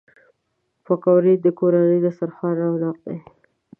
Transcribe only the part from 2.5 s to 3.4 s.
رونق دي